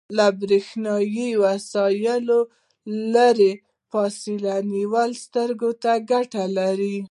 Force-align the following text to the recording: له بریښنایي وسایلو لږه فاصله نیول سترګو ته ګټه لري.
له 0.17 0.27
بریښنایي 0.39 1.29
وسایلو 1.43 2.39
لږه 3.13 3.51
فاصله 3.91 4.53
نیول 4.73 5.09
سترګو 5.23 5.69
ته 5.83 5.91
ګټه 6.11 6.43
لري. 6.57 6.97